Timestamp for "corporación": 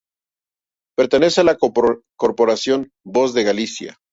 2.17-2.89